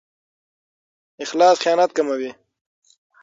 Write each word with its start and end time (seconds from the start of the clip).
اخلاص 1.23 1.57
خیانت 1.63 1.91
کموي. 1.97 2.31